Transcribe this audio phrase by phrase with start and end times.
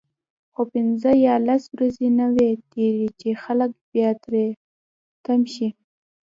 [0.53, 4.45] خو پنځه یا لس ورځې نه وي تیرې چې خلک بیا تری
[5.25, 5.67] تم شي.